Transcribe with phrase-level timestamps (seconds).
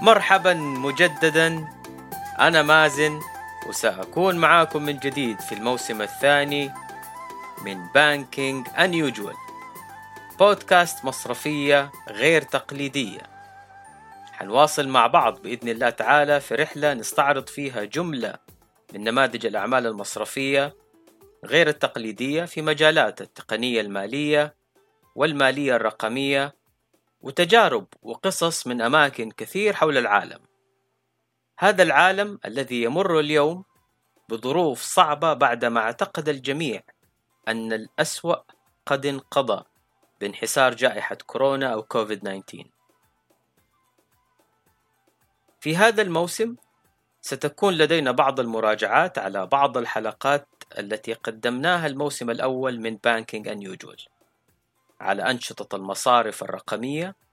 [0.00, 1.68] مرحبا مجددا.
[2.38, 3.20] أنا مازن
[3.68, 6.70] وسأكون معاكم من جديد في الموسم الثاني
[7.64, 9.36] من بانكينج Unusual
[10.38, 13.20] بودكاست مصرفية غير تقليدية.
[14.32, 18.34] حنواصل مع بعض بإذن الله تعالى في رحلة نستعرض فيها جملة
[18.94, 20.74] من نماذج الأعمال المصرفية
[21.44, 24.54] غير التقليدية في مجالات التقنية المالية
[25.14, 26.54] والمالية الرقمية
[27.24, 30.38] وتجارب وقصص من أماكن كثير حول العالم.
[31.58, 33.64] هذا العالم الذي يمر اليوم
[34.28, 36.82] بظروف صعبة بعدما اعتقد الجميع
[37.48, 38.36] أن الأسوأ
[38.86, 39.64] قد انقضى
[40.20, 42.64] بانحسار جائحة كورونا أو كوفيد 19
[45.60, 46.56] في هذا الموسم
[47.20, 50.48] ستكون لدينا بعض المراجعات على بعض الحلقات
[50.78, 54.08] التي قدمناها الموسم الأول من Banking Unusual
[55.00, 57.23] على أنشطة المصارف الرقمية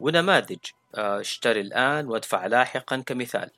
[0.00, 0.58] ونماذج.
[0.94, 3.50] آه، اشتري الآن وادفع لاحقا كمثال.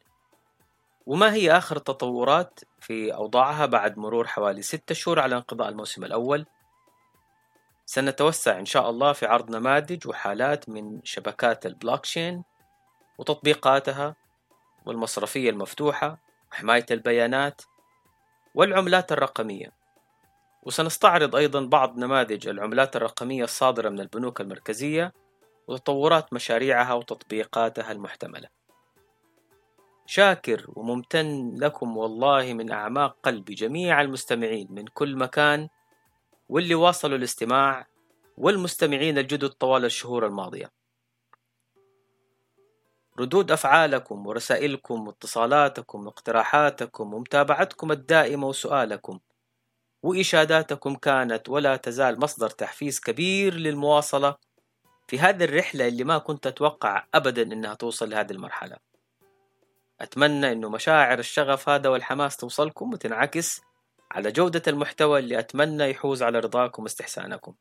[1.06, 6.46] وما هي آخر التطورات في أوضاعها بعد مرور حوالي ستة شهور على انقضاء الموسم الأول؟
[7.86, 12.44] سنتوسع إن شاء الله في عرض نماذج وحالات من شبكات البلوكشين
[13.18, 14.16] وتطبيقاتها
[14.86, 16.18] والمصرفية المفتوحة
[16.52, 17.62] وحماية البيانات
[18.54, 19.72] والعملات الرقمية.
[20.62, 25.12] وسنستعرض أيضا بعض نماذج العملات الرقمية الصادرة من البنوك المركزية
[25.68, 28.48] وتطورات مشاريعها وتطبيقاتها المحتملة.
[30.06, 35.68] شاكر وممتن لكم والله من أعماق قلبي جميع المستمعين من كل مكان
[36.48, 37.86] واللي واصلوا الاستماع
[38.36, 40.70] والمستمعين الجدد طوال الشهور الماضية.
[43.18, 49.18] ردود أفعالكم ورسائلكم واتصالاتكم واقتراحاتكم ومتابعتكم الدائمة وسؤالكم
[50.02, 54.36] وإشاداتكم كانت ولا تزال مصدر تحفيز كبير للمواصلة
[55.12, 58.76] في هذه الرحلة اللي ما كنت أتوقع أبدا إنها توصل لهذه المرحلة.
[60.00, 63.60] أتمنى إنه مشاعر الشغف هذا والحماس توصلكم وتنعكس
[64.10, 67.54] على جودة المحتوى اللي أتمنى يحوز على رضاكم واستحسانكم.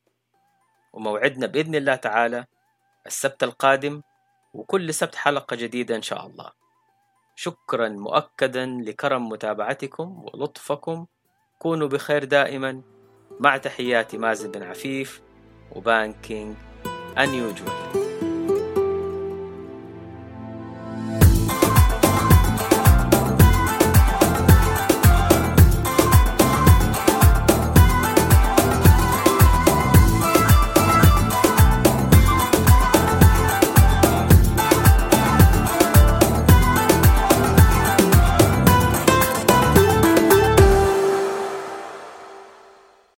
[0.92, 2.44] وموعدنا بإذن الله تعالى
[3.06, 4.02] السبت القادم
[4.54, 6.50] وكل سبت حلقة جديدة إن شاء الله.
[7.34, 11.06] شكرا مؤكدا لكرم متابعتكم ولطفكم.
[11.58, 12.82] كونوا بخير دائما.
[13.40, 15.22] مع تحياتي مازن بن عفيف
[15.72, 16.56] وبانكينج
[17.16, 18.01] unusual